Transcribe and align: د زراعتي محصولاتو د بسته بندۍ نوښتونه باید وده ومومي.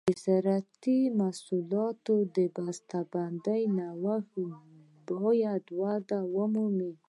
د 0.09 0.11
زراعتي 0.25 0.99
محصولاتو 1.19 2.15
د 2.35 2.37
بسته 2.55 2.99
بندۍ 3.11 3.61
نوښتونه 3.77 4.57
باید 5.07 5.63
وده 5.79 6.19
ومومي. 6.35 6.91